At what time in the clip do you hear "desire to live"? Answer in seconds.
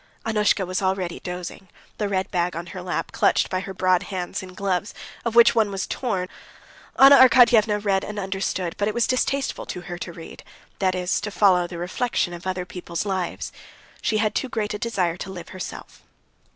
14.79-15.49